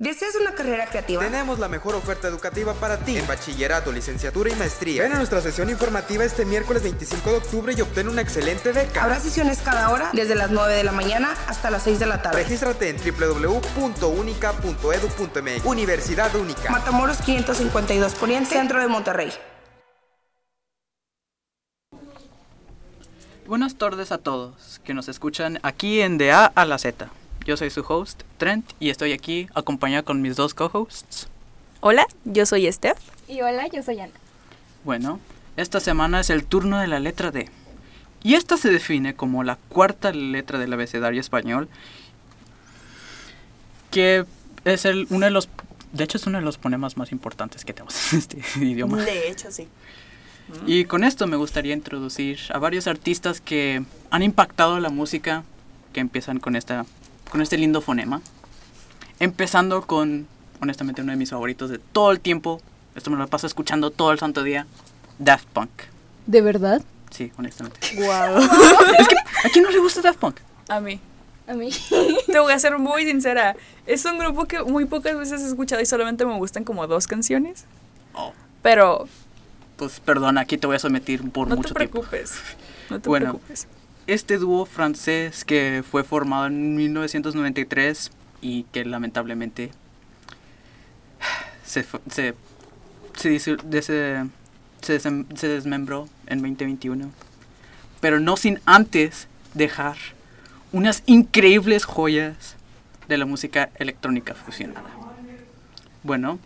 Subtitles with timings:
[0.00, 1.20] ¿Deseas una carrera creativa?
[1.20, 5.02] Tenemos la mejor oferta educativa para ti en bachillerato, licenciatura y maestría.
[5.02, 9.02] Ven a nuestra sesión informativa este miércoles 25 de octubre y obtén una excelente beca.
[9.02, 12.22] Habrá sesiones cada hora, desde las 9 de la mañana hasta las 6 de la
[12.22, 12.44] tarde.
[12.44, 15.64] Regístrate en www.unica.edu.mx.
[15.64, 16.70] Universidad Única.
[16.70, 19.32] Matamoros 552 Poniente, Centro de Monterrey.
[23.48, 27.10] Buenas tardes a todos que nos escuchan aquí en De A a la Z.
[27.48, 31.28] Yo soy su host, Trent, y estoy aquí acompañado con mis dos co-hosts.
[31.80, 32.98] Hola, yo soy Steph.
[33.26, 34.12] Y hola, yo soy Ana.
[34.84, 35.18] Bueno,
[35.56, 37.48] esta semana es el turno de la letra D.
[38.22, 41.70] Y esta se define como la cuarta letra del abecedario español,
[43.90, 44.26] que
[44.66, 45.48] es el, uno de los,
[45.94, 49.02] de hecho es uno de los fonemas más importantes que tenemos en este idioma.
[49.02, 49.68] De hecho, sí.
[50.66, 55.44] Y con esto me gustaría introducir a varios artistas que han impactado la música,
[55.94, 56.84] que empiezan con esta
[57.30, 58.20] con este lindo fonema.
[59.20, 60.26] Empezando con,
[60.60, 62.60] honestamente, uno de mis favoritos de todo el tiempo.
[62.94, 64.66] Esto me lo paso escuchando todo el santo día.
[65.18, 65.70] Daft Punk.
[66.26, 66.82] ¿De verdad?
[67.10, 67.78] Sí, honestamente.
[67.96, 68.38] Wow.
[68.98, 70.36] es que, ¿a quién no le gusta Daft Punk?
[70.68, 71.00] A mí.
[71.46, 71.70] A mí.
[72.26, 73.56] Te voy a ser muy sincera.
[73.86, 77.06] Es un grupo que muy pocas veces he escuchado y solamente me gustan como dos
[77.06, 77.64] canciones.
[78.14, 79.08] Oh, Pero
[79.76, 82.00] pues perdona, aquí te voy a someter por no mucho te tiempo.
[82.00, 82.34] preocupes.
[82.90, 83.26] No te Bueno.
[83.26, 83.66] preocupes.
[84.08, 89.70] Este dúo francés que fue formado en 1993 y que lamentablemente
[91.62, 92.34] se, se,
[94.80, 97.10] se, desmembró en 2021.
[98.00, 99.98] Pero no sin antes dejar
[100.72, 102.56] unas increíbles joyas
[103.08, 104.88] de la música electrónica fusionada.
[106.02, 106.38] Bueno,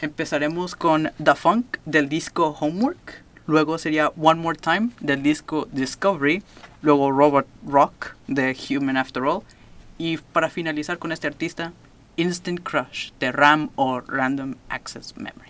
[0.00, 3.24] empezaremos con The Funk del disco Homework.
[3.48, 6.44] Luego sería One More Time del disco Discovery.
[6.82, 9.42] Luego Robot Rock de Human After All.
[9.98, 11.72] Y para finalizar con este artista,
[12.16, 15.49] Instant Crush de RAM o Random Access Memories.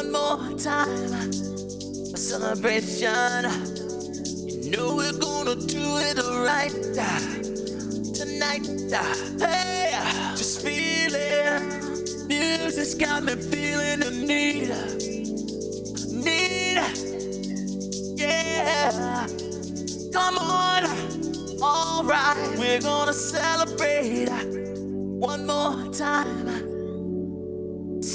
[0.00, 1.12] One more time.
[1.12, 3.44] A celebration.
[4.64, 6.72] You know we're gonna do it right
[8.14, 8.66] tonight.
[9.38, 9.90] Hey,
[10.38, 12.28] just feel it.
[12.28, 14.70] Music's got me feeling the need,
[16.24, 16.80] need.
[18.18, 19.26] Yeah,
[20.14, 20.86] come on.
[21.60, 24.30] All right, we're gonna celebrate
[25.20, 26.59] one more time.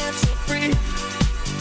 [0.00, 0.72] Free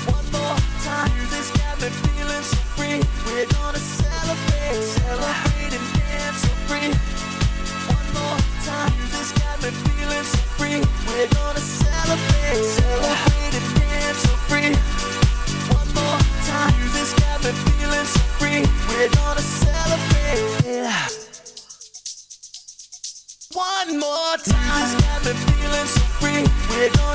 [0.08, 1.12] one more time.
[1.18, 3.02] Music's got me feeling so free.
[3.26, 6.90] We're gonna celebrate, celebrate and dance so free.
[7.92, 8.94] One more time.
[9.12, 10.82] This cabin feeling so free.
[11.08, 11.60] We're gonna
[19.42, 20.66] celebrate.
[20.66, 21.08] Yeah.
[23.54, 26.44] One more time, this got me feeling so free.
[26.70, 27.09] We're gonna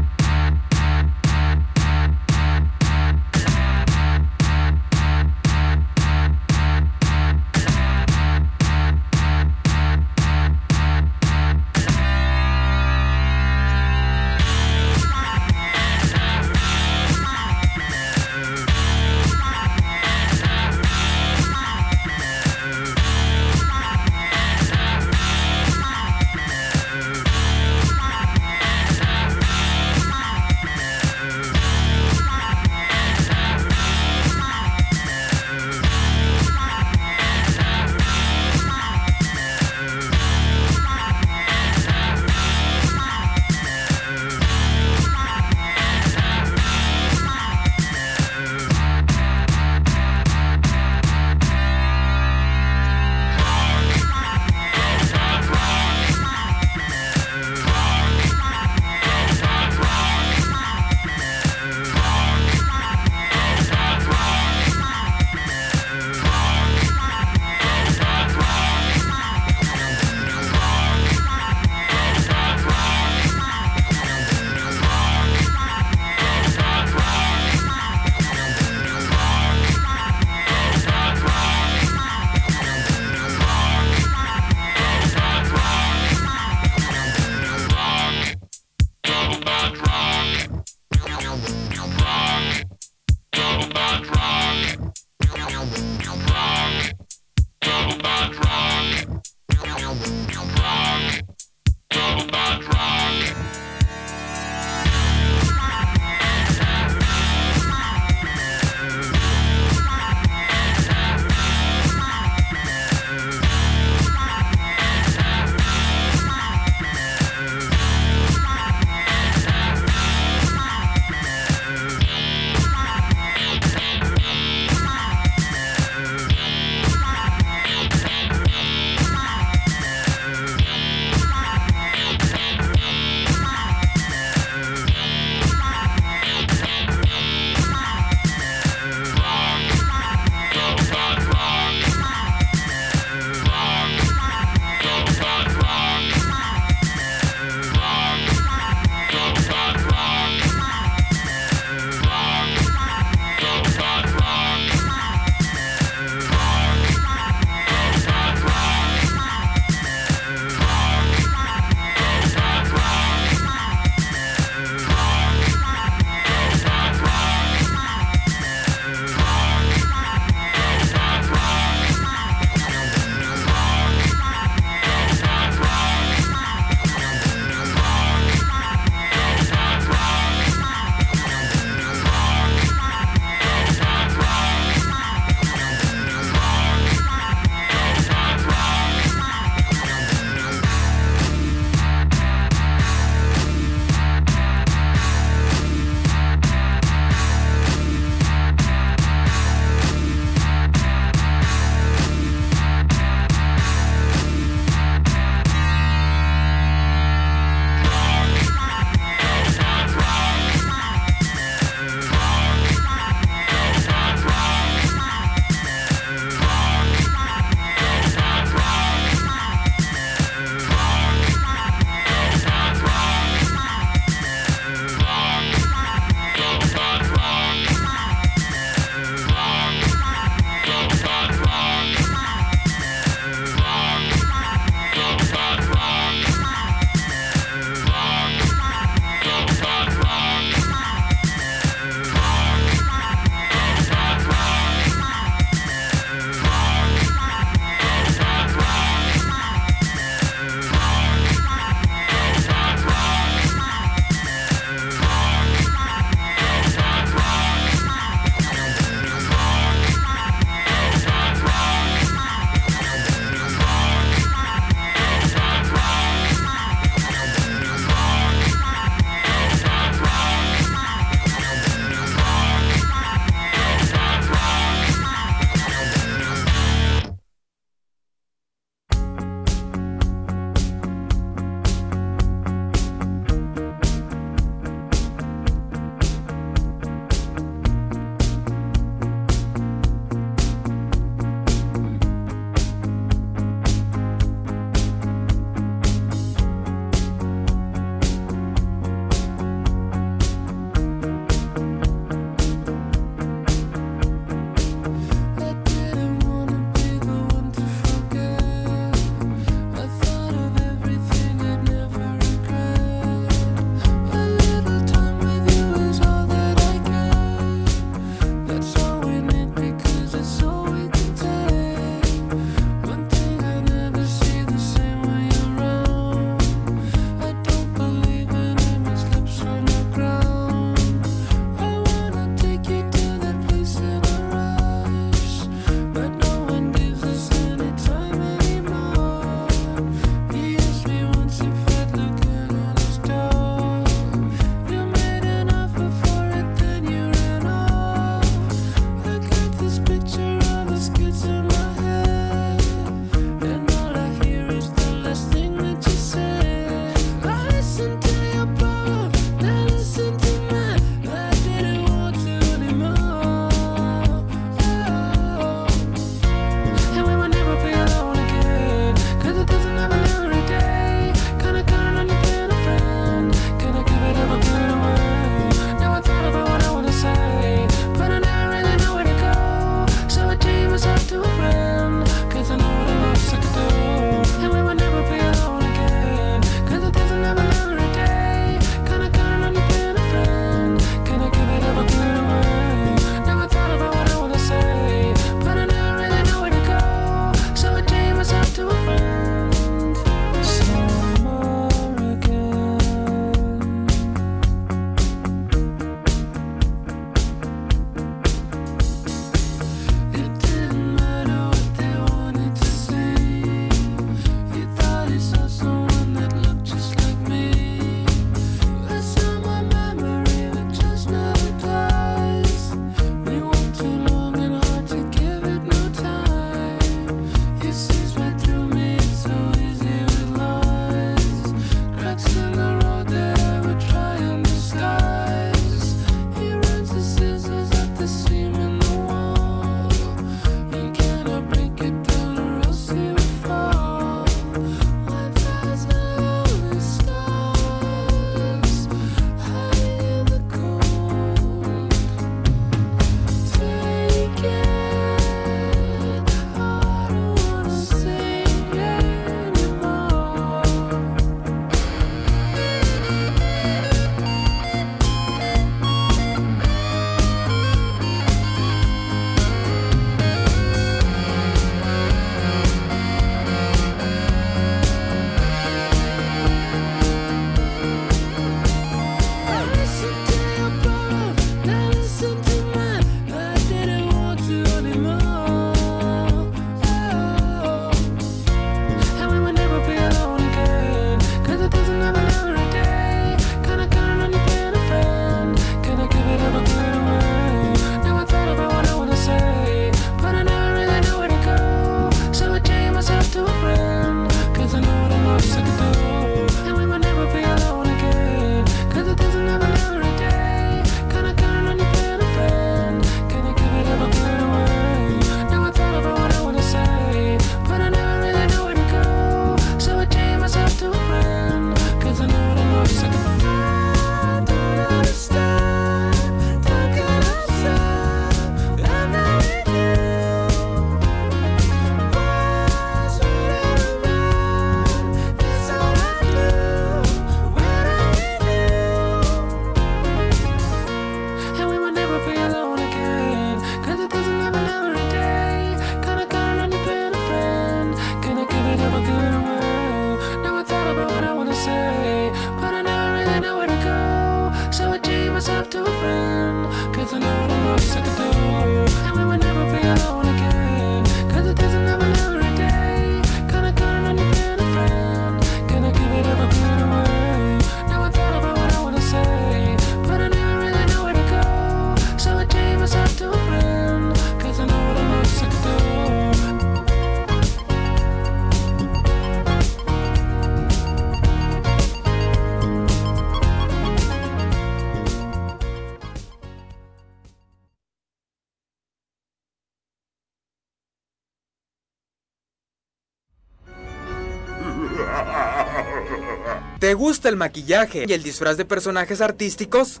[596.78, 600.00] ¿Te gusta el maquillaje y el disfraz de personajes artísticos?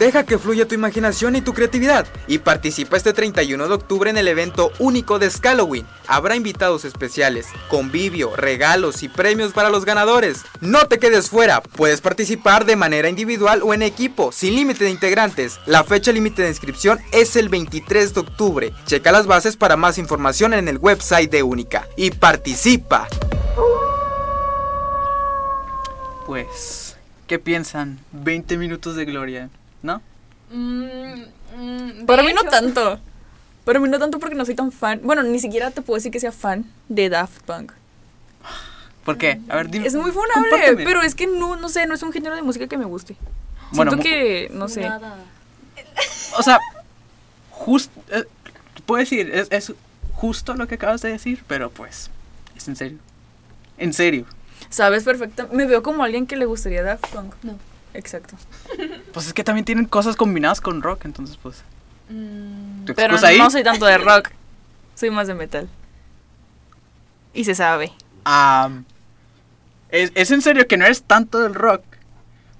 [0.00, 4.16] Deja que fluya tu imaginación y tu creatividad y participa este 31 de octubre en
[4.16, 5.86] el evento único de Halloween.
[6.06, 10.42] Habrá invitados especiales, convivio, regalos y premios para los ganadores.
[10.60, 14.90] No te quedes fuera, puedes participar de manera individual o en equipo, sin límite de
[14.90, 15.58] integrantes.
[15.66, 18.72] La fecha límite de inscripción es el 23 de octubre.
[18.86, 23.08] Checa las bases para más información en el website de Única y participa.
[26.28, 26.94] Pues,
[27.26, 27.98] ¿qué piensan?
[28.12, 29.48] 20 minutos de gloria,
[29.80, 30.02] ¿no?
[30.50, 31.22] Mm,
[31.56, 33.00] mm, Para mí no tanto.
[33.64, 35.00] Para mí no tanto porque no soy tan fan.
[35.02, 37.72] Bueno, ni siquiera te puedo decir que sea fan de Daft Punk.
[39.06, 39.40] ¿Por qué?
[39.48, 39.86] A ver, dime.
[39.86, 40.84] Es muy funable, compárteme.
[40.84, 43.16] pero es que no, no sé, no es un género de música que me guste.
[43.72, 44.82] Bueno, Siento que, no sé.
[44.82, 45.16] Nada.
[46.36, 46.60] O sea,
[47.52, 47.90] justo.
[48.84, 49.72] puedo decir, es, es
[50.12, 52.10] justo lo que acabas de decir, pero pues,
[52.54, 52.98] es en serio.
[53.78, 54.26] En serio.
[54.70, 55.48] Sabes perfecto.
[55.52, 57.34] Me veo como alguien que le gustaría Daft Punk.
[57.42, 57.58] No.
[57.94, 58.36] Exacto.
[59.12, 61.62] Pues es que también tienen cosas combinadas con rock, entonces pues.
[62.10, 63.38] Mm, ¿Tu Pero ahí?
[63.38, 64.30] no soy tanto de rock.
[64.94, 65.68] Soy más de metal.
[67.32, 67.92] Y se sabe.
[68.24, 68.84] Am,
[69.90, 71.82] es, es en serio que no eres tanto del rock.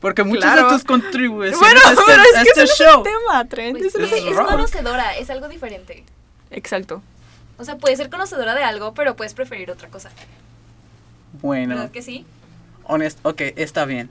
[0.01, 0.69] Porque muchas Claro.
[0.69, 3.03] de tus contribuciones Bueno, a este, pero es a que este ese show.
[3.03, 3.79] es el tema, Trent.
[3.79, 6.05] pues, es, es conocedora, es algo diferente.
[6.51, 7.03] Exacto.
[7.59, 10.11] O sea, puedes ser conocedora de algo, pero puedes preferir otra cosa.
[11.41, 12.25] Bueno, ¿Verdad que sí?
[12.85, 14.11] honest, ok, está bien.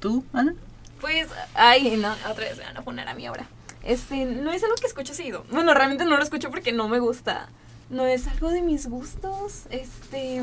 [0.00, 0.54] ¿Tú, Ana?
[1.00, 3.46] Pues, ay, no, otra vez me van a poner a mí ahora.
[3.82, 5.44] Este, no es algo que escucho seguido.
[5.50, 7.48] Bueno, realmente no lo escucho porque no me gusta.
[7.88, 9.64] No es algo de mis gustos.
[9.70, 10.42] Este,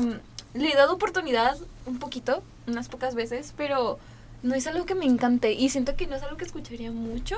[0.54, 3.98] le he dado oportunidad un poquito, unas pocas veces, pero
[4.42, 7.36] no es algo que me encante y siento que no es algo que escucharía mucho.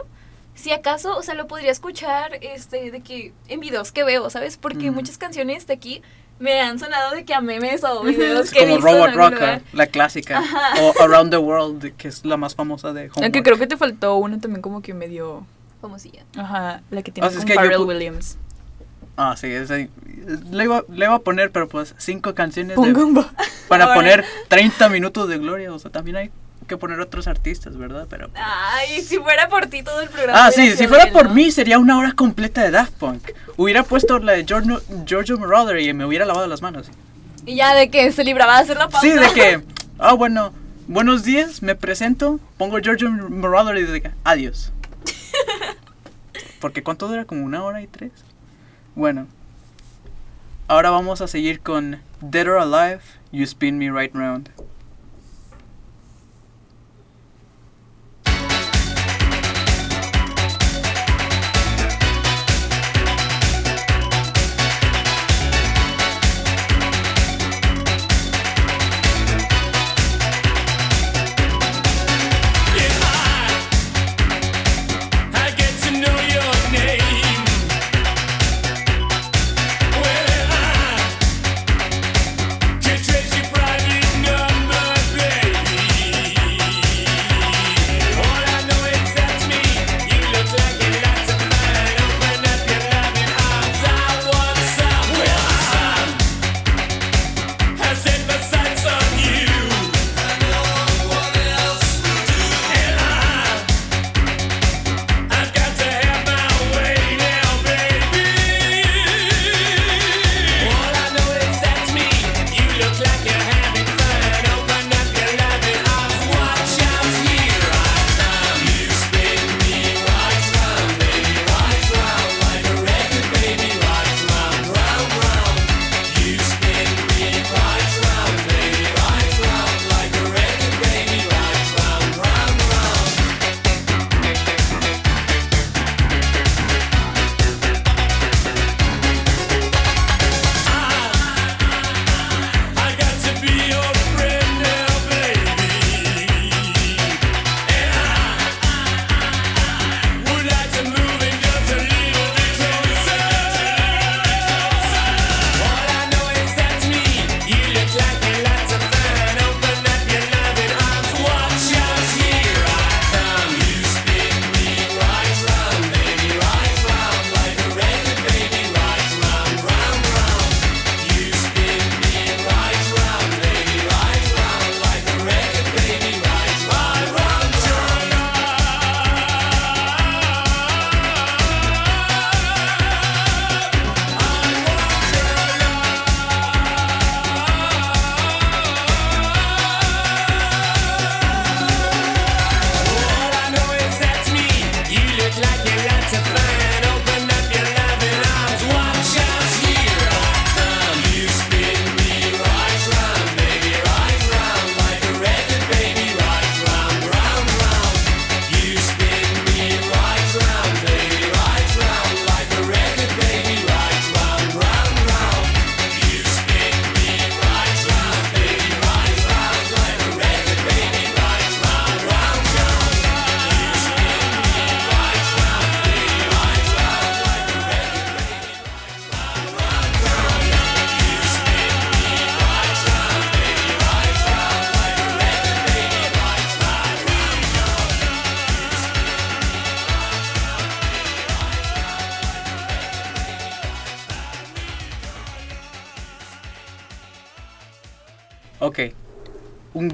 [0.54, 4.56] Si acaso, o sea, lo podría escuchar este de que en videos que veo, ¿sabes?
[4.56, 6.02] Porque muchas canciones de aquí
[6.40, 8.94] me han sonado de que a memes o videos Es que he como visto en
[8.96, 9.62] Robot algún Rocker, lugar.
[9.72, 10.42] la clásica.
[10.80, 13.22] O Around the World, que es la más famosa de Homework.
[13.22, 15.46] Aunque creo que te faltó una también como que medio...
[15.80, 16.24] Famosilla.
[16.36, 18.36] Ajá, la que tiene O sea, es que Pharrell Williams.
[19.16, 19.88] Ah, sí, es ahí.
[20.50, 23.24] Le iba, le iba a poner, pero pues cinco canciones de-
[23.68, 25.72] para poner 30 minutos de gloria.
[25.72, 26.30] O sea, también hay
[26.70, 28.06] que poner otros artistas, ¿verdad?
[28.08, 28.30] Pero.
[28.34, 30.46] Ay, si fuera por ti todo el programa.
[30.46, 31.34] Ah, sí, si fuera por ¿no?
[31.34, 33.32] mí sería una hora completa de Daft Punk.
[33.56, 36.88] Hubiera puesto la de Giorgio, Giorgio Moroder y me hubiera lavado las manos.
[37.44, 39.00] Y ya de que se libraba de hacer la pausa.
[39.00, 39.62] Sí, de que,
[39.98, 40.52] ah, bueno,
[40.86, 44.72] buenos días, me presento, pongo Giorgio Moroder y que, adiós.
[46.60, 47.24] Porque ¿cuánto dura?
[47.24, 48.12] Como una hora y tres.
[48.94, 49.26] Bueno,
[50.68, 53.00] ahora vamos a seguir con Dead or Alive,
[53.32, 54.50] You Spin Me Right Round.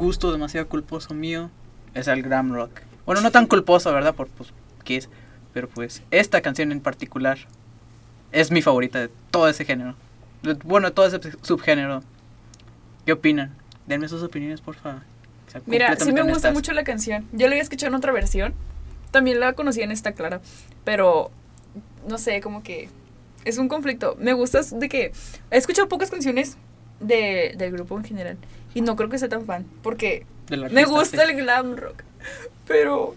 [0.07, 1.51] Gusto demasiado culposo mío
[1.95, 2.71] es el glam rock.
[3.07, 4.15] Bueno, no tan culposo, ¿verdad?
[4.15, 4.53] Por pues,
[4.85, 5.09] Kiss.
[5.53, 7.39] Pero pues, esta canción en particular
[8.31, 9.97] es mi favorita de todo ese género.
[10.45, 12.03] De- Bueno, de todo ese subgénero.
[13.05, 13.53] ¿Qué opinan?
[13.87, 15.01] Denme sus opiniones, por favor.
[15.47, 17.27] Que sean Mira, sí me gusta mucho la canción.
[17.33, 18.55] Yo la había escuchado en otra versión.
[19.11, 20.41] También la conocí en esta, Clara.
[20.85, 21.33] Pero,
[22.09, 22.89] no sé, como que
[23.45, 24.17] es un conflicto.
[24.21, 25.13] Me gusta de que
[25.51, 26.57] he escuchado pocas canciones
[27.01, 28.37] de, del grupo en general.
[28.77, 29.65] Y no creo que sea tan fan.
[29.83, 30.27] Porque
[30.71, 31.31] me gusta sí.
[31.31, 32.03] el glam rock.
[32.67, 33.15] Pero,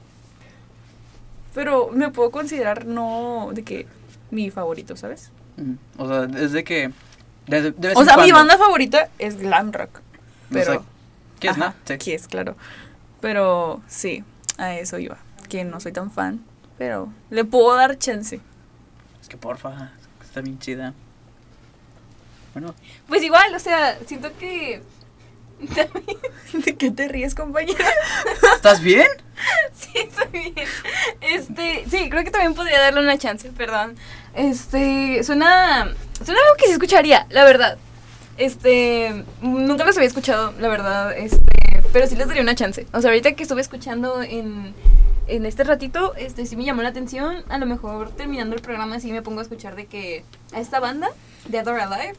[1.54, 3.88] pero me puedo considerar no de que
[4.32, 5.32] mi favorito, ¿sabes?
[5.58, 6.92] Mm, O sea, desde que.
[7.48, 10.00] de- de O sea, mi banda favorita es glam rock.
[10.50, 10.86] O sea, Pero...
[11.40, 11.74] Kiss, ¿no?
[11.86, 11.98] Sí.
[11.98, 12.56] Kiss, claro.
[13.22, 14.24] Pero sí,
[14.58, 15.18] a eso iba.
[15.50, 16.42] Que no soy tan fan,
[16.78, 18.40] pero le puedo dar chance.
[19.22, 19.92] Es que porfa,
[20.24, 20.94] está bien chida.
[22.54, 22.74] Bueno,
[23.08, 24.82] Pues igual, o sea, siento que.
[26.66, 27.86] ¿De qué te ríes, compañera?
[28.56, 29.08] ¿estás bien?
[29.74, 30.54] Sí, está bien.
[31.22, 33.96] Este, sí, creo que también podría darle una chance, perdón.
[34.36, 35.94] Este, suena.
[36.26, 37.78] Suena algo que se escucharía, la verdad.
[38.38, 41.40] Este, nunca los había escuchado, la verdad, este,
[41.94, 42.86] pero sí les daría una chance.
[42.94, 44.74] O sea, ahorita que estuve escuchando en,
[45.28, 47.44] en este ratito, este, sí me llamó la atención.
[47.50, 50.80] A lo mejor terminando el programa sí me pongo a escuchar de que a esta
[50.80, 51.10] banda,
[51.48, 52.16] Dead or Alive,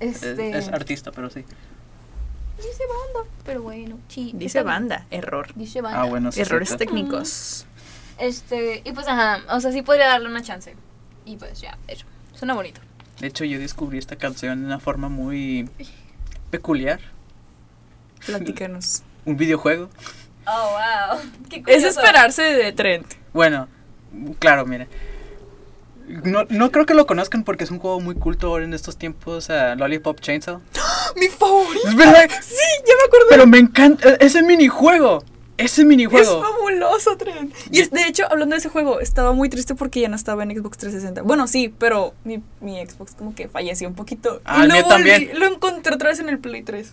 [0.00, 1.44] Es, este, es artista, pero sí.
[2.56, 4.32] Dice banda, pero bueno, sí.
[4.34, 5.48] Dice banda, error.
[5.54, 6.02] Dice banda.
[6.02, 6.40] Ah, bueno, sí.
[6.40, 7.66] Errores técnicos.
[8.18, 10.74] Este, y pues ajá, o sea, sí podría darle una chance.
[11.24, 12.06] Y pues ya, eso.
[12.34, 12.80] Suena bonito.
[13.20, 15.68] De hecho, yo descubrí esta canción de una forma muy
[16.50, 17.00] peculiar.
[18.24, 19.02] Platícanos.
[19.24, 19.88] Un videojuego.
[20.46, 21.20] Oh, wow.
[21.50, 23.06] Qué Es esperarse de Trent.
[23.32, 23.68] Bueno,
[24.38, 24.86] claro, mire.
[26.24, 28.96] No, no creo que lo conozcan porque es un juego muy culto ahora en estos
[28.96, 30.60] tiempos, a Lollipop Chainsaw.
[31.16, 31.88] Mi favorito.
[31.88, 32.54] Es verdad, Sí,
[32.86, 33.24] ya me acordé.
[33.30, 35.24] pero me encanta e- ese minijuego.
[35.58, 36.42] Ese Es minijuego.
[36.42, 37.54] fabuloso, Trent.
[37.70, 40.42] Y es, de hecho, hablando de ese juego, estaba muy triste porque ya no estaba
[40.42, 41.22] en Xbox 360.
[41.22, 44.42] Bueno, sí, pero mi, mi Xbox como que falleció un poquito.
[44.44, 45.30] Ah, y lo mío volví- también.
[45.40, 46.92] Lo encontré otra vez en el Play 3.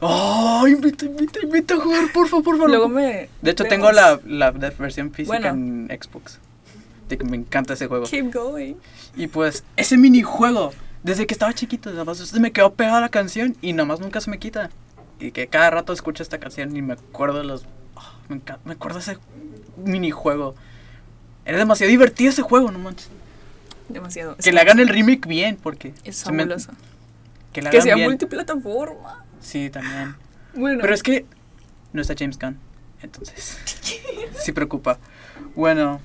[0.00, 2.70] Oh, invita, invita, invita a jugar, por favor, por favor.
[2.70, 3.28] Luego me.
[3.42, 3.68] De hecho, vemos.
[3.76, 5.48] tengo la, la versión física Bueno.
[5.50, 6.40] en Xbox.
[7.08, 8.06] De que me encanta ese juego.
[8.06, 8.74] Keep going.
[9.16, 13.56] Y pues, ese minijuego, desde que estaba chiquito, nada se me quedó pegada la canción
[13.60, 14.70] y nada más nunca se me quita.
[15.20, 17.66] Y que cada rato escucho esta canción y me acuerdo de los.
[17.96, 19.18] ah, me, enca- me acuerdo de ese
[19.76, 20.54] minijuego.
[21.44, 23.10] Era demasiado divertido ese juego, no manches.
[23.88, 24.36] Demasiado.
[24.36, 25.92] Que le hagan el remake bien, porque.
[26.04, 26.72] Es se me- fabuloso.
[27.52, 28.08] que Que sea bien.
[28.08, 29.24] multiplataforma.
[29.40, 30.16] Sí, también.
[30.54, 30.78] Bueno.
[30.80, 31.26] Pero es que
[31.92, 32.56] no está James Gunn.
[33.02, 33.58] Entonces,
[34.42, 34.98] sí preocupa.
[35.54, 36.00] Bueno,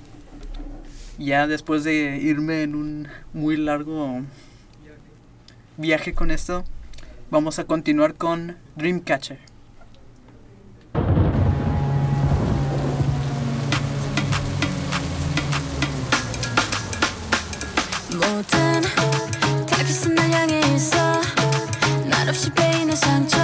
[1.19, 4.23] ya después de irme en un muy largo
[5.77, 6.65] viaje con esto,
[7.31, 9.39] vamos a continuar con Dreamcatcher.
[18.15, 18.81] 모든
[19.67, 20.97] 타깃은 날 향해 있어
[22.09, 23.38] 말 없이 베이는 상처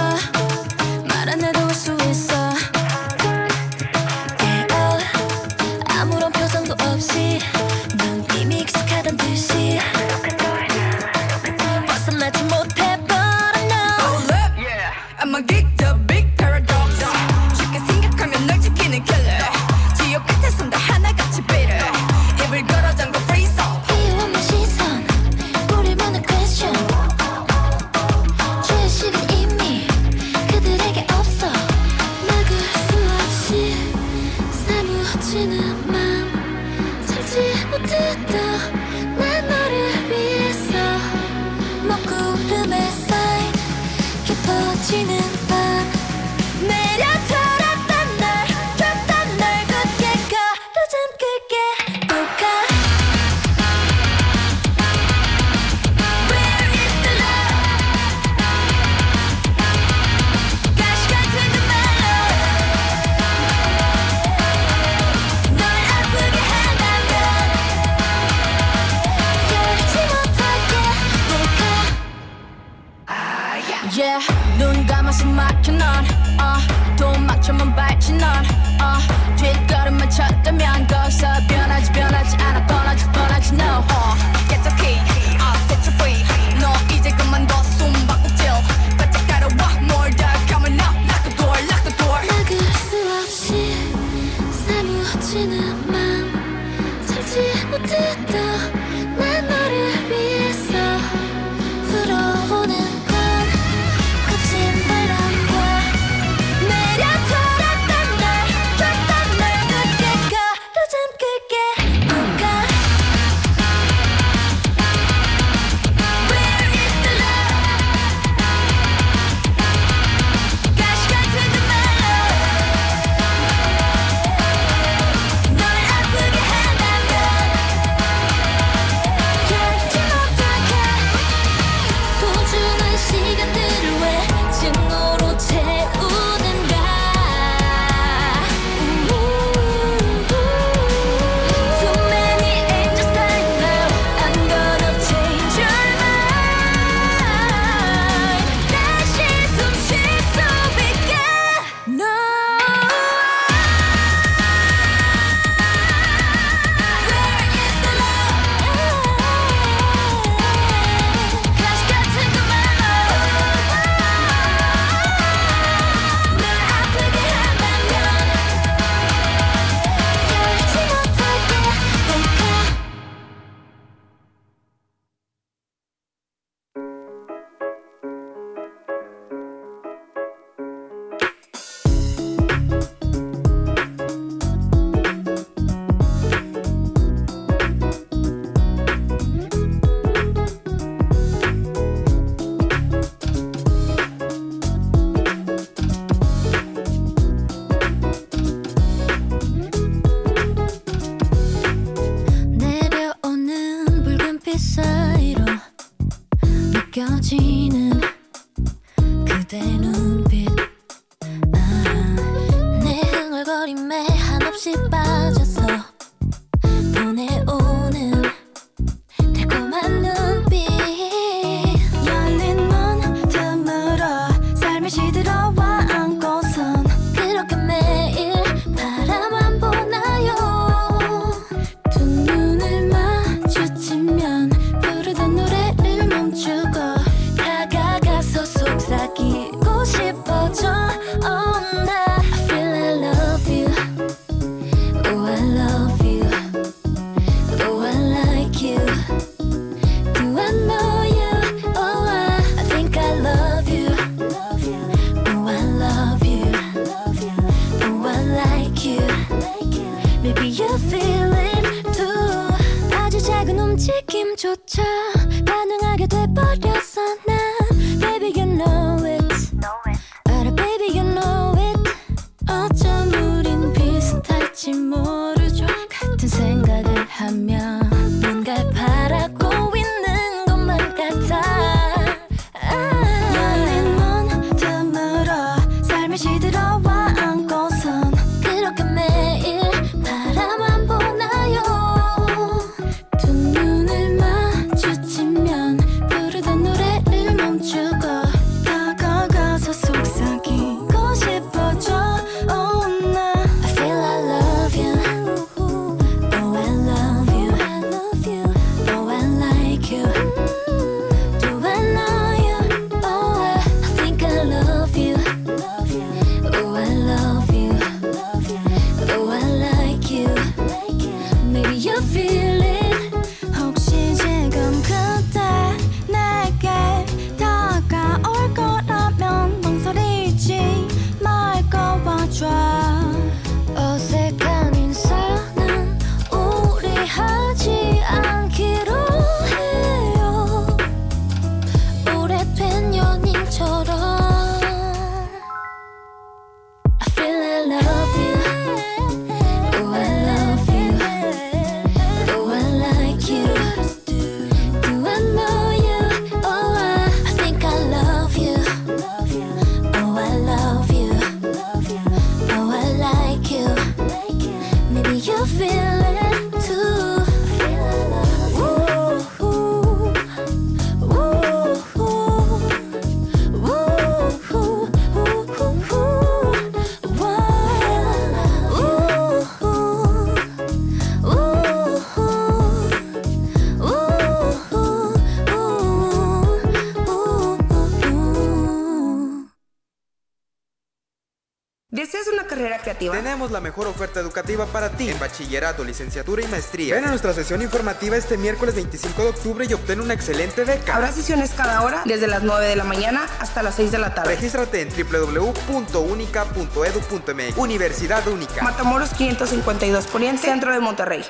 [393.36, 396.94] Tenemos la mejor oferta educativa para ti en bachillerato, licenciatura y maestría.
[396.94, 400.96] Ven a nuestra sesión informativa este miércoles 25 de octubre y obtén una excelente beca.
[400.96, 404.14] Habrá sesiones cada hora, desde las 9 de la mañana hasta las 6 de la
[404.14, 404.34] tarde.
[404.34, 407.58] Regístrate en www.unica.edu.mx.
[407.58, 408.62] Universidad Única.
[408.62, 411.22] Matamoros 552 Poniente, centro de Monterrey.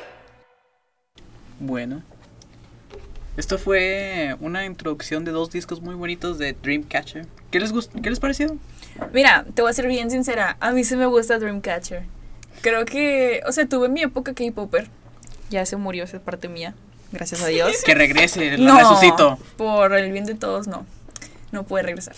[1.58, 2.04] Bueno.
[3.36, 7.26] Esto fue una introducción de dos discos muy bonitos de Dreamcatcher.
[7.50, 8.56] ¿Qué les gust ¿Qué les pareció?
[9.12, 10.56] Mira, te voy a ser bien sincera.
[10.60, 12.04] A mí sí me gusta Dreamcatcher.
[12.60, 14.88] Creo que, o sea, tuve mi época K-Popper.
[15.50, 16.74] Ya se murió esa parte mía.
[17.12, 17.82] Gracias a Dios.
[17.84, 19.38] Que regrese, lo no, resucito.
[19.56, 20.84] por el bien de todos, no.
[21.52, 22.16] No puede regresar.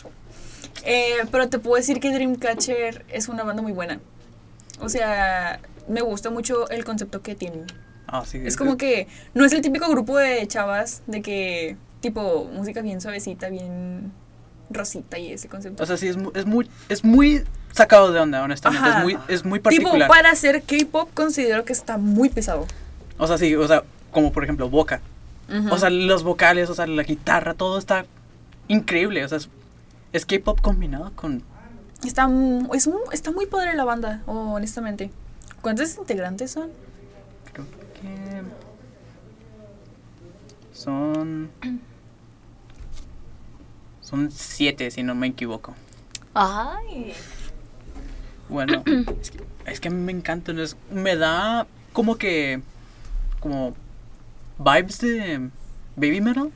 [0.84, 4.00] Eh, pero te puedo decir que Dreamcatcher es una banda muy buena.
[4.80, 7.66] O sea, me gusta mucho el concepto que tienen.
[8.06, 12.48] Ah, sí, Es como que no es el típico grupo de chavas de que, tipo,
[12.52, 14.12] música bien suavecita, bien
[14.70, 15.82] rosita y ese concepto.
[15.82, 18.86] O sea, sí, es, es muy, es muy sacado de onda, honestamente.
[18.88, 18.98] Ajá.
[18.98, 20.08] Es muy, es muy tipo, particular.
[20.08, 22.66] para hacer K-pop considero que está muy pesado.
[23.18, 25.00] O sea, sí, o sea, como por ejemplo Boca.
[25.70, 28.04] O sea, los vocales, o sea, la guitarra, todo está
[28.68, 29.24] increíble.
[29.24, 29.48] O sea, es,
[30.12, 31.42] es K-pop combinado con.
[32.04, 32.28] Está,
[32.74, 35.10] es mu- está muy padre la banda, oh, honestamente.
[35.62, 36.70] ¿Cuántos integrantes son?
[37.52, 38.42] Creo que.
[40.72, 41.50] Son.
[44.08, 45.74] Son siete, si no me equivoco.
[46.32, 47.12] Ay.
[48.48, 48.82] Bueno,
[49.66, 50.54] es que, es me encanta.
[50.54, 50.62] ¿no?
[50.62, 52.62] Es- me da como que.
[53.40, 53.74] Como.
[54.58, 55.50] Vibes de.
[55.96, 56.50] Baby metal.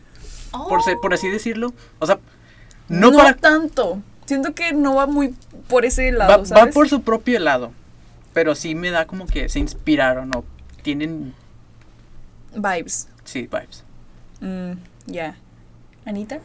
[0.67, 1.75] Por, ser- por así decirlo.
[1.99, 2.19] O sea,
[2.89, 3.35] no, No, para.
[3.37, 4.01] tanto.
[4.25, 5.35] Siento que no va muy
[5.69, 7.73] por ese lado, Va, por su propio lado.
[8.33, 10.43] Pero sí me da como que se inspiraron o
[10.83, 11.35] tienen.
[12.55, 13.09] Vibes.
[13.25, 13.85] Sí, vibes.
[14.41, 14.73] Mm,
[15.05, 15.37] ya.
[16.07, 16.41] ¿Anita?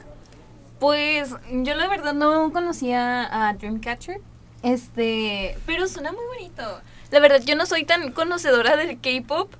[0.79, 4.19] Pues yo la verdad no conocía a Dreamcatcher.
[4.63, 6.81] Este, pero suena muy bonito.
[7.11, 9.51] La verdad yo no soy tan conocedora del K-pop.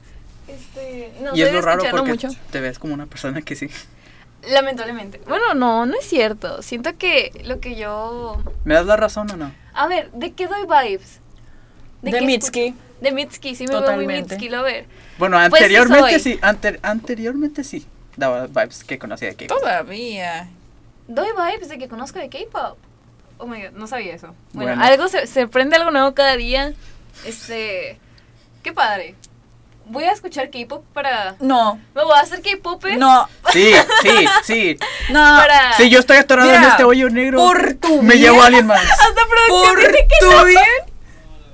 [0.48, 2.30] Este, no y soy es de lo raro porque mucho.
[2.52, 3.70] te ves como una persona que sí.
[4.50, 5.22] Lamentablemente.
[5.28, 6.62] Bueno, no, no es cierto.
[6.62, 9.52] Siento que lo que yo ¿Me das la razón o no?
[9.74, 11.20] A ver, ¿de qué doy vibes?
[12.02, 12.76] De qué Mitski.
[13.02, 14.36] De Mitski, sí me veo muy Totalmente.
[14.36, 14.86] Mitski, lo ver.
[15.18, 17.86] Bueno, Pues sí anteriormente sí, ante- anteriormente sí.
[18.16, 19.60] Daba vibes que conocía de K-pop.
[19.60, 20.50] Todavía.
[21.08, 22.78] Doy vibes de que conozco de K-pop.
[23.40, 24.34] Oh my god, no sabía eso.
[24.54, 24.84] Bueno, Bueno.
[24.84, 26.74] algo se, se aprende algo nuevo cada día.
[27.26, 28.00] Este,
[28.64, 29.16] qué padre.
[29.90, 34.78] Voy a escuchar K-pop para No, me voy a hacer K-pop no, Sí, sí, sí.
[35.12, 35.20] no.
[35.22, 37.38] para Sí, yo estoy atorado en este hoyo negro.
[37.40, 38.26] por tu Me bien.
[38.26, 38.82] llevo a alguien más.
[38.92, 40.62] hasta producción Por dice que tu bien.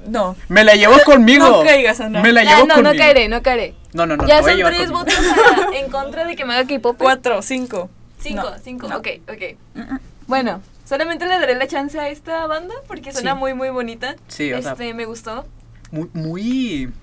[0.07, 0.35] No.
[0.49, 1.47] Me la llevo conmigo.
[1.47, 2.21] No caigas, Ana.
[2.21, 2.93] Me la llevo no, conmigo.
[2.93, 3.75] no caeré, no caeré.
[3.93, 4.25] No, no, no.
[4.27, 4.91] ya son tres conmigo.
[4.99, 6.97] votos a- en contra de que me haga K-pop.
[6.97, 7.89] Cuatro, cinco.
[8.23, 8.97] Cinco, No, cinco, no.
[8.97, 9.87] ok, ok.
[10.27, 13.37] Bueno, solamente le daré la chance a esta banda porque suena Sí.
[13.39, 14.15] muy, muy bonita.
[14.29, 15.45] Sí, o sea, Este, me gustó.
[15.91, 16.93] muy, muy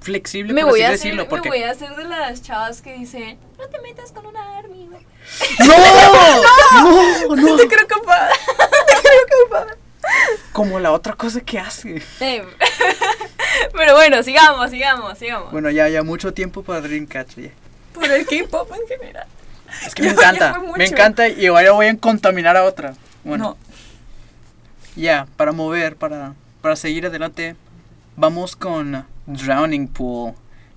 [0.00, 1.28] flexible, Me por voy, así a hacer, decirlo.
[1.28, 1.50] Porque...
[1.50, 4.88] me voy a hacer de las chavas que dicen, no te metas con una army.
[4.90, 5.02] güey".
[5.68, 7.34] ¡No!
[7.34, 7.36] ¡No!
[7.36, 7.56] ¡No!
[7.56, 8.30] Te creo capaz.
[8.86, 9.76] Te creo capaz.
[10.52, 12.02] Como la otra cosa que hace.
[12.20, 12.44] Eh,
[13.72, 15.50] Pero bueno, sigamos, sigamos, sigamos.
[15.52, 17.52] Bueno, ya, ya mucho tiempo para Dreamcatcher.
[17.94, 19.26] Por el K-pop en general.
[19.86, 20.60] Es que me encanta.
[20.76, 22.94] Me encanta y ahora voy a contaminar a otra.
[23.24, 23.56] Bueno, No.
[24.96, 27.56] ya, para mover, para, para seguir adelante,
[28.16, 30.34] vamos con Drowning Pool.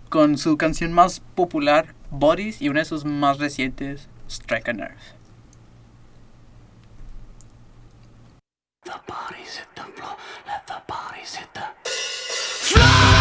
[0.09, 4.95] Con su canción más popular, Bodies, y una de sus más recientes, Strike a Nerve.
[8.85, 13.16] The bodies hit the floor, let the bodies hit the.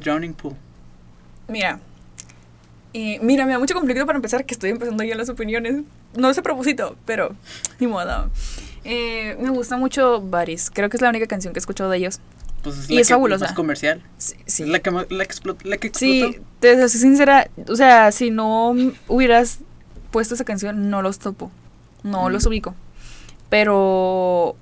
[0.00, 0.54] Drowning Pool?
[1.48, 1.80] Mira.
[2.92, 5.82] Y mira, me da mucho conflicto para empezar que estoy empezando yo las opiniones.
[6.16, 7.34] No es a propósito, pero
[7.78, 8.30] ni modo.
[8.84, 10.70] Eh, me gusta mucho Buddies.
[10.70, 12.18] Creo que es la única canción que he escuchado de ellos.
[12.64, 13.44] Pues es Y la es que fabulosa.
[13.46, 14.02] más comercial.
[14.18, 14.64] Sí, sí.
[14.64, 15.24] La que, la la
[15.76, 15.98] que explotó.
[15.98, 18.74] Sí, te soy sincera, o sea, si no
[19.08, 19.60] hubieras
[20.10, 21.50] puesto esa canción, no los topo,
[22.02, 22.32] no Mm.
[22.32, 22.74] los ubico.
[23.48, 24.56] Pero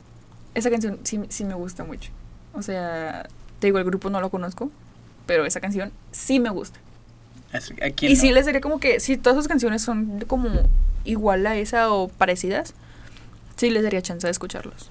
[0.55, 2.11] esa canción sí, sí me gusta mucho.
[2.55, 3.29] O sea,
[3.59, 4.71] te digo, el grupo no lo conozco,
[5.29, 6.81] pero esa canción sí me gusta.
[7.53, 8.21] Es- ¿A quién Y no?
[8.21, 10.49] sí les diría como que, si todas sus canciones son como
[11.05, 12.75] igual a esa o parecidas,
[13.57, 14.91] sí les daría chance de escucharlos.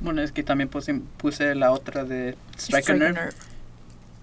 [0.00, 3.12] Bueno, es que también puse, puse la otra de Strike, Strike a a Nerve.
[3.20, 3.36] Nerve.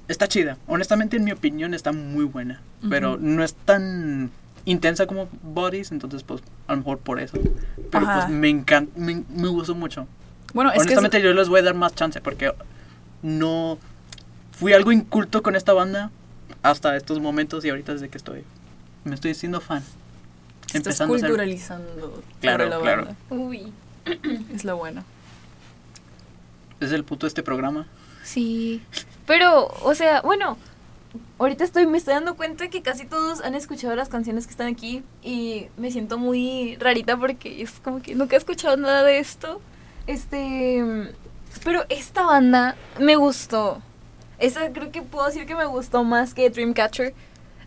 [0.10, 0.58] Está chida.
[0.68, 2.62] Honestamente, en mi opinión, está muy buena.
[2.90, 3.22] Pero Ujú.
[3.26, 4.30] no es tan
[4.66, 7.38] intensa como Bodies, entonces, pues, a lo mejor por eso.
[7.90, 8.28] Pero, Ajá.
[8.28, 10.08] pues, me encanta, me, me gustó mucho.
[10.54, 12.52] Bueno, es que es- Honestamente, yo les voy a dar más chance porque
[13.22, 13.78] no
[14.54, 16.10] fui algo inculto con esta banda
[16.62, 18.44] hasta estos momentos y ahorita desde que estoy
[19.04, 19.84] me estoy haciendo fan.
[20.68, 23.06] estás Empezando a ser- culturalizando Claro, la claro.
[23.06, 23.16] banda.
[23.30, 23.74] Uy.
[24.56, 25.04] Es lo bueno.
[26.80, 27.88] Es el puto de este programa.
[28.24, 28.82] Sí.
[29.26, 30.58] Pero, o sea, bueno,
[31.40, 34.68] ahorita estoy, me estoy dando cuenta que casi todos han escuchado las canciones que están
[34.68, 39.20] aquí y me siento muy rarita porque es como que nunca he escuchado nada de
[39.20, 39.62] esto.
[40.08, 41.12] Este,
[41.64, 43.82] pero esta banda me gustó.
[44.44, 47.14] Esa creo que puedo decir que me gustó más que Dreamcatcher.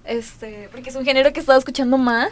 [0.05, 2.29] Este, porque es un género que he estado escuchando más.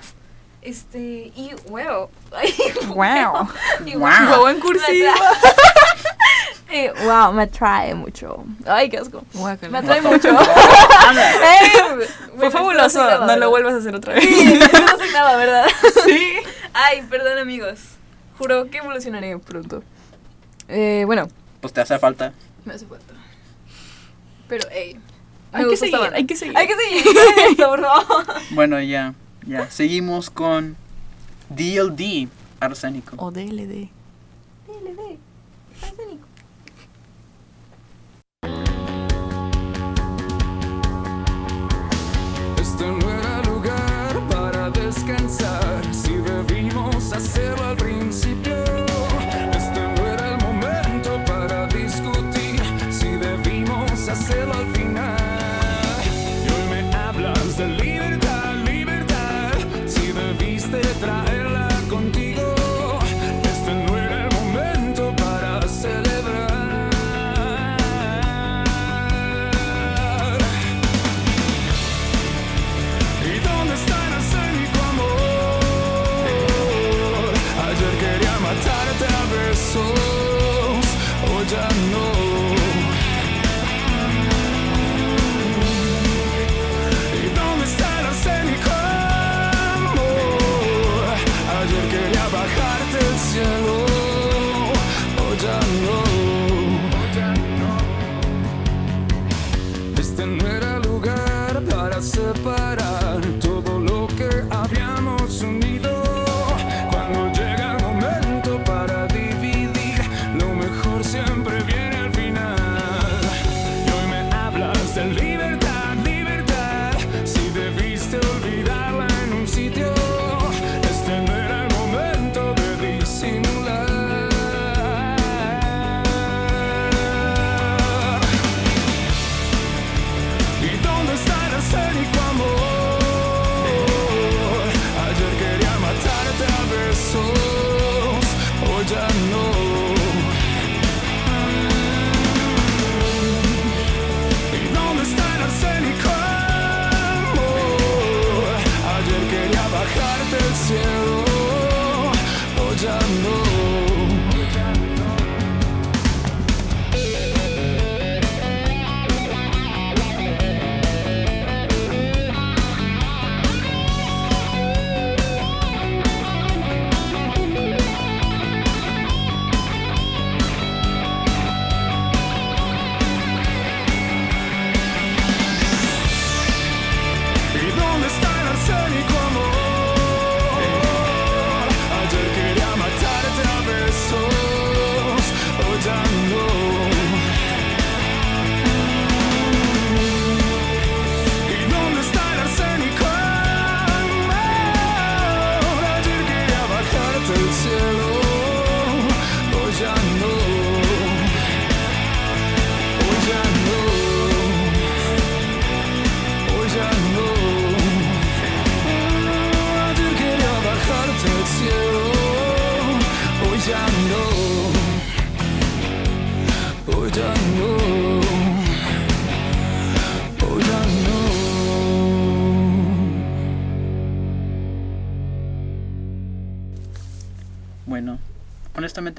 [0.60, 2.08] Este, y wow.
[2.36, 2.52] Ay,
[2.88, 3.48] Wow.
[3.86, 4.10] Y Wow.
[4.36, 5.14] Wow en cursiva.
[6.70, 8.42] Eh, wow, me atrae mucho.
[8.66, 9.22] Ay, qué asco.
[9.70, 10.28] Me atrae mucho.
[10.36, 13.26] Fue Fue fabuloso.
[13.26, 14.24] No lo vuelvas a hacer otra vez.
[14.24, 15.66] Sí, no soy nada, ¿verdad?
[16.04, 16.36] Sí.
[16.72, 17.78] Ay, perdón, amigos.
[18.38, 19.84] Juro que evolucionaré pronto.
[20.66, 21.28] Eh, bueno,
[21.60, 22.32] Pues te hace falta.
[22.64, 23.14] me hace falta.
[24.48, 24.96] Pero, hey.
[25.52, 26.56] Hay que seguir, hay que seguir.
[26.56, 27.16] Hay que seguir
[27.50, 28.24] esto, por favor.
[28.50, 29.14] Bueno, ya,
[29.46, 29.70] ya.
[29.70, 30.76] Seguimos con
[31.48, 32.28] DLD,
[32.58, 33.14] Arsénico.
[33.18, 33.88] O DLD.
[34.66, 35.18] DLD.
[35.80, 36.26] Arsénico.
[42.60, 47.76] Este no era lugar para descansar si debimos hacerlo al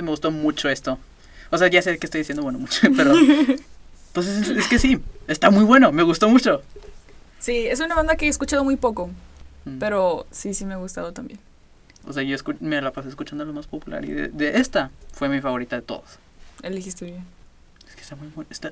[0.03, 0.97] me gustó mucho esto.
[1.51, 3.13] O sea, ya sé que estoy diciendo bueno mucho, pero...
[4.13, 6.61] Pues es, es que sí, está muy bueno, me gustó mucho.
[7.39, 9.09] Sí, es una banda que he escuchado muy poco,
[9.65, 9.79] Mm.
[9.79, 11.39] pero sí, sí me ha gustado también.
[12.07, 14.91] O sea, yo escu- me la pasé escuchando lo más popular y de, de esta
[15.11, 16.03] fue mi favorita de todos.
[16.63, 17.25] Elegiste bien.
[17.89, 18.71] Es que está muy buena, está,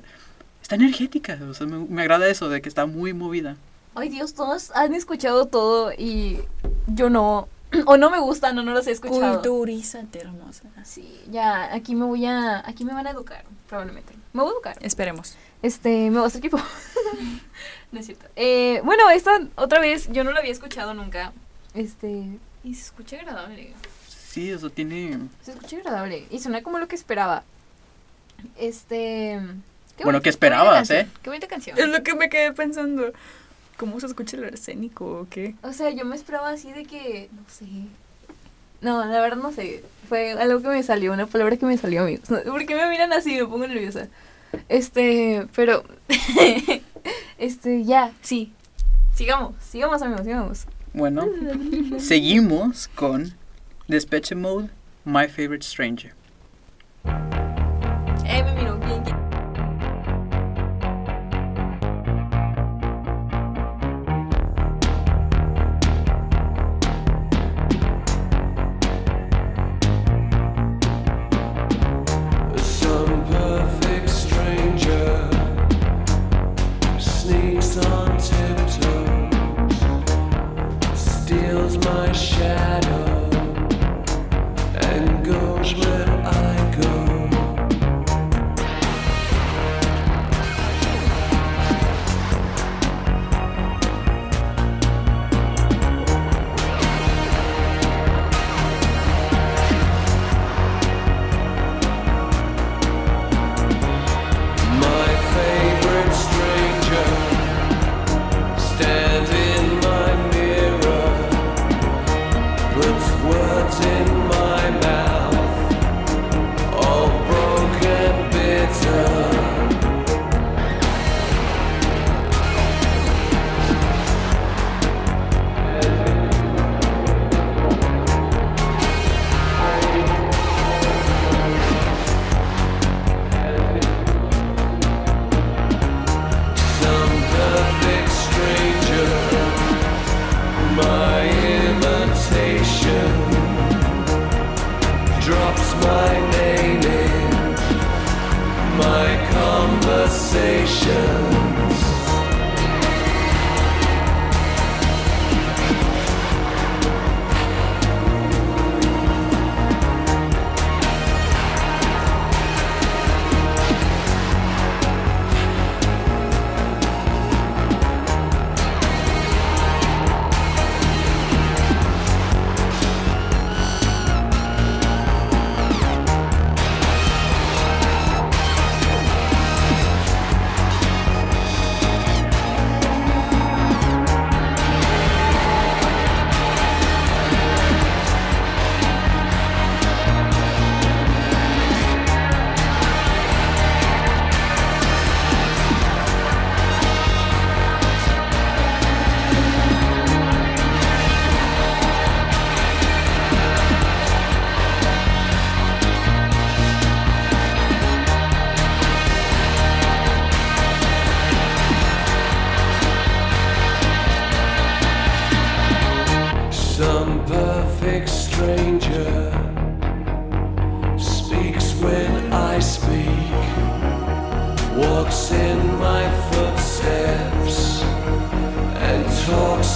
[0.62, 3.56] está energética, o sea, me, me agrada eso de que está muy movida.
[3.96, 6.38] Ay, Dios, todos han escuchado todo y
[6.86, 7.48] yo no.
[7.86, 9.34] O no me gustan o no los he escuchado.
[9.40, 10.62] Culturízate, hermosa.
[10.84, 12.58] Sí, ya, aquí me voy a.
[12.68, 14.14] Aquí me van a educar, probablemente.
[14.32, 14.76] Me voy a educar.
[14.80, 15.34] Esperemos.
[15.62, 16.58] Este, me voy a hacer equipo.
[17.92, 18.26] no es cierto.
[18.36, 21.32] Eh, bueno, esta otra vez, yo no lo había escuchado nunca.
[21.74, 22.26] Este,
[22.62, 23.72] y se escucha agradable.
[24.08, 25.18] Sí, o sea, tiene...
[25.42, 26.26] Se escucha agradable.
[26.30, 27.44] Y suena como lo que esperaba.
[28.56, 29.40] Este.
[29.96, 31.08] qué Bueno, bonita- ¿qué esperabas, eh?
[31.22, 31.78] Qué bonita canción.
[31.78, 33.12] Es lo que me quedé pensando.
[33.76, 35.54] ¿Cómo se escucha el arsénico o qué?
[35.62, 37.28] O sea, yo me esperaba así de que.
[37.32, 37.66] No sé.
[38.80, 39.82] No, la verdad no sé.
[40.08, 42.28] Fue algo que me salió, una palabra que me salió, amigos.
[42.28, 43.34] ¿Por qué me miran así?
[43.34, 44.08] Me pongo nerviosa.
[44.68, 45.84] Este, pero.
[47.38, 48.52] este, ya, sí.
[49.14, 50.66] Sigamos, sigamos, amigos, sigamos.
[50.92, 51.28] Bueno,
[51.98, 53.34] seguimos con
[53.88, 54.70] Despeche Mode,
[55.04, 56.14] My Favorite Stranger.
[58.26, 59.03] Eh, me miró bien.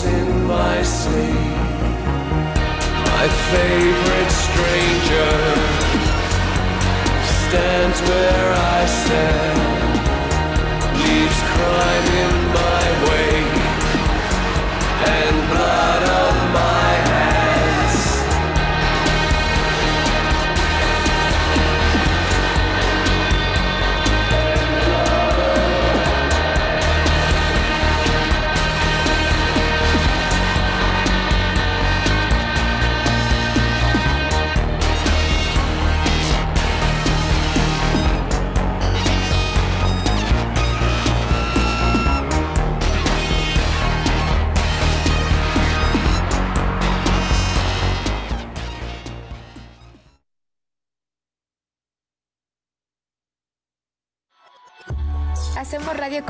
[0.05, 1.57] In my sleep.
[3.11, 5.34] My favorite stranger
[7.49, 9.59] stands where I stand,
[11.03, 12.38] leaves crime in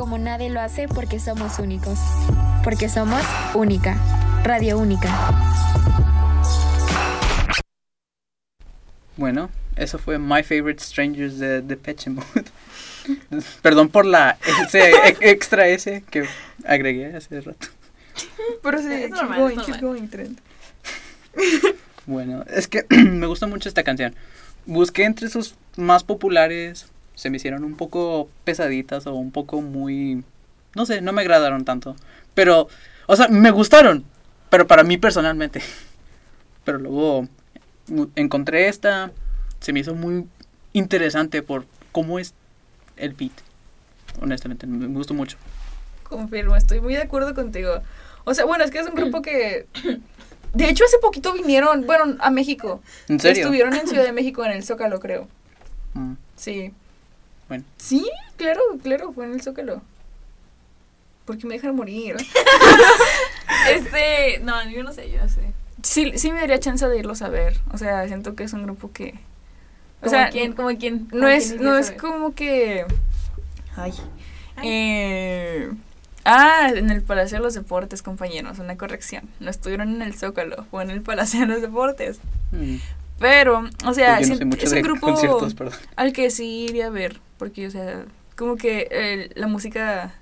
[0.09, 1.99] como nadie lo hace porque somos únicos.
[2.65, 3.21] Porque somos
[3.53, 3.95] única.
[4.43, 5.11] Radio única.
[9.19, 12.25] Bueno, eso fue My Favorite Strangers de Depeche Mode.
[13.63, 16.27] Perdón por la ese extra ese que
[16.65, 17.67] agregué hace rato.
[18.63, 20.41] Pero sí, Es keep normal, going, es going, Trent.
[22.07, 24.15] Bueno, es que me gusta mucho esta canción.
[24.65, 26.87] Busqué entre sus más populares,
[27.19, 30.23] se me hicieron un poco pesaditas o un poco muy...
[30.77, 31.97] No sé, no me agradaron tanto.
[32.33, 32.69] Pero,
[33.09, 34.05] o sea, me gustaron,
[34.51, 35.61] pero para mí personalmente.
[36.65, 37.27] Pero luego
[38.15, 39.11] encontré esta,
[39.59, 40.27] se me hizo muy
[40.75, 42.35] interesante por cómo es
[42.99, 43.33] el beat.
[44.21, 45.39] Honestamente, me me gustó mucho.
[46.05, 47.81] Confirmo, estoy muy de acuerdo contigo.
[48.25, 49.67] O sea, bueno, es que es un grupo que...
[50.53, 52.81] De hecho, hace poquito vinieron, bueno, a México.
[53.09, 53.43] ¿En serio?
[53.43, 55.27] Estuvieron en Ciudad de México, en el Zócalo, creo.
[55.95, 56.73] Mm, Sí.
[57.49, 57.65] Bueno.
[57.79, 59.83] Sí, claro, claro, fue en el Zócalo.
[61.25, 62.17] Porque me dejan morir.
[63.71, 65.53] Este, no, yo no sé, yo no sé.
[65.83, 67.59] Sí, sí me daría chance de irlos a ver.
[67.73, 69.15] O sea, siento que es un grupo que...
[70.01, 70.53] O ¿Como sea, quién?
[70.53, 71.07] ¿Como quién?
[71.07, 72.87] ¿Como no es, quién no es como que...
[73.77, 73.93] Ay.
[74.57, 74.69] Ay.
[74.71, 75.71] Eh,
[76.25, 79.29] ah, en el Palacio de los Deportes, compañeros, una corrección.
[79.41, 82.21] No estuvieron en el Zócalo, fue en el Palacio de los Deportes.
[82.53, 82.77] mm.
[83.19, 85.41] Pero, o sea, no es un grupo
[85.97, 87.21] al que sí iría a ver.
[87.39, 88.05] Porque, o sea,
[88.37, 90.15] como que el- la música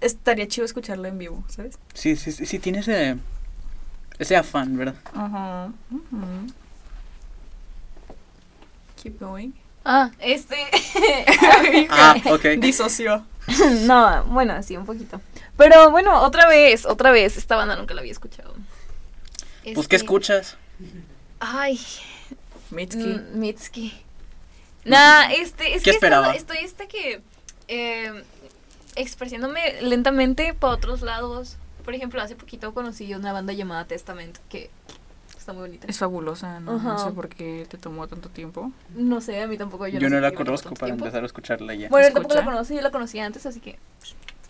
[0.00, 1.78] estaría chido escucharla en vivo, ¿sabes?
[1.94, 3.16] Sí, sí, sí, sí tiene ese,
[4.18, 4.96] ese afán, ¿verdad?
[5.14, 5.70] Ajá.
[9.02, 9.52] Keep going.
[9.84, 10.56] Ah, este.
[11.90, 12.42] Ah, ok.
[12.58, 13.24] Disoció.
[13.82, 15.20] no, bueno, sí, un poquito.
[15.58, 17.36] Pero bueno, otra vez, otra vez.
[17.36, 18.54] Esta banda nunca la había escuchado.
[18.54, 20.56] Pues, ¿qué Este, escuchas?
[21.40, 21.78] Ay,
[22.70, 23.02] Mitski.
[23.04, 23.92] mm, Mitski.
[24.84, 26.32] Nah, este, es ¿Qué que esperaba?
[26.34, 27.20] estoy este que.
[27.68, 28.22] Eh,
[28.96, 31.56] expresándome lentamente para otros lados.
[31.84, 34.70] Por ejemplo, hace poquito conocí una banda llamada Testament que
[35.36, 35.86] está muy bonita.
[35.88, 36.78] Es fabulosa, ¿no?
[36.78, 38.70] No sé por qué te tomó tanto tiempo.
[38.94, 39.86] No sé, a mí tampoco.
[39.86, 41.04] Yo, Yo no sé la conozco para tiempo.
[41.04, 41.88] empezar a escucharla ya.
[41.88, 42.52] Bueno, yo tampoco la ¿Escucha?
[42.54, 43.78] conocí, yo la conocí antes, así que.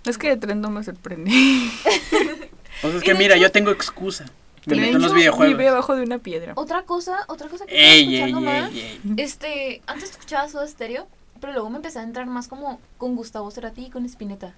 [0.04, 1.30] Es que de tren no me sorprende.
[2.82, 4.26] O sea, es que mira, hecho- yo tengo excusa.
[4.66, 5.56] Me De meto en los videojuegos.
[5.58, 6.52] Vive abajo de una piedra.
[6.56, 8.70] Otra cosa, otra cosa que estaba Ey, ey, escuchando más.
[8.72, 9.00] ey, ey.
[9.18, 11.06] Este, antes escuchaba Soda Stereo,
[11.40, 14.54] pero luego me empecé a entrar más como con Gustavo Cerati y con Spinetta.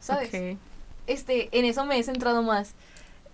[0.00, 0.28] ¿Sabes?
[0.28, 0.58] Ok.
[1.06, 2.72] Este, en eso me he centrado más.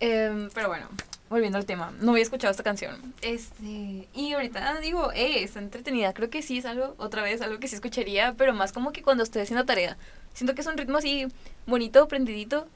[0.00, 0.88] Em, pero bueno,
[1.30, 3.14] volviendo al tema, no había escuchado esta canción.
[3.22, 6.12] Este, y ahorita digo, eh, está entretenida.
[6.12, 9.02] Creo que sí es algo, otra vez, algo que sí escucharía, pero más como que
[9.02, 9.96] cuando estoy haciendo tarea.
[10.34, 11.28] Siento que es un ritmo así
[11.66, 12.66] bonito, prendidito,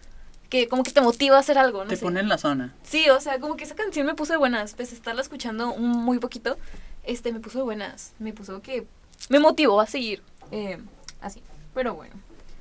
[0.48, 2.02] que como que te motiva a hacer algo, no Te sé.
[2.02, 2.72] pone en la zona.
[2.84, 5.90] Sí, o sea, como que esa canción me puso de buenas, a estarla escuchando un-
[6.04, 6.56] muy poquito,
[7.04, 8.86] este, me puso de buenas, me puso que
[9.28, 10.22] me motivó a seguir,
[10.52, 10.78] eh,
[11.20, 11.42] así,
[11.74, 12.14] pero bueno,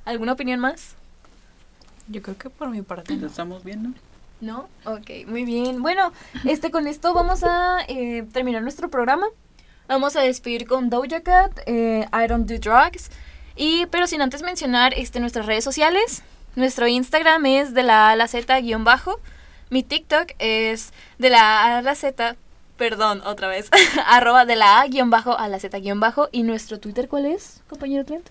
[0.04, 0.94] ¿alguna opinión más?
[2.08, 3.26] Yo creo que por mi parte ¿Lo no.
[3.26, 3.90] estamos viendo?
[4.40, 4.68] ¿No?
[4.84, 6.12] Ok, muy bien, bueno,
[6.44, 9.26] este, con esto vamos a eh, terminar nuestro programa,
[9.88, 13.10] vamos a despedir con Doja Cat, eh, I Don't Do Drugs,
[13.56, 16.22] y, pero sin antes mencionar, este, nuestras redes sociales,
[16.56, 19.20] nuestro Instagram es de la A a la Z guion bajo,
[19.70, 22.36] mi TikTok es de la A a la Z,
[22.76, 23.70] perdón, otra vez,
[24.06, 26.28] arroba de la A guion bajo a la Z guion bajo.
[26.32, 28.28] ¿Y nuestro Twitter cuál es, compañero Trent?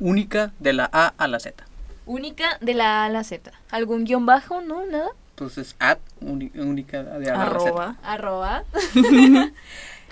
[0.00, 1.64] Única de la A a la Z.
[2.06, 3.52] Única de la A a la Z.
[3.70, 4.60] ¿Algún guion bajo?
[4.60, 4.84] ¿No?
[4.86, 5.08] ¿Nada?
[5.30, 7.68] Entonces, at uni- única de A a la Z.
[7.68, 7.96] Arroba.
[8.02, 8.64] Arroba.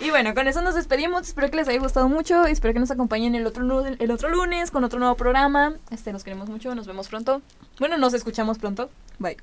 [0.00, 1.28] y bueno, con eso nos despedimos.
[1.28, 2.46] Espero que les haya gustado mucho.
[2.46, 5.74] Espero que nos acompañen el otro, lu- el otro lunes con otro nuevo programa.
[5.90, 6.74] Este, nos queremos mucho.
[6.74, 7.42] Nos vemos pronto.
[7.78, 8.90] Bueno, nos escuchamos pronto.
[9.18, 9.36] Bye.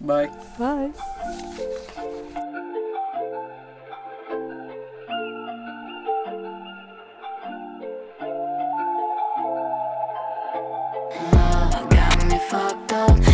[0.00, 0.30] Bye.
[0.58, 0.92] Bye.
[12.50, 13.33] Fucked up,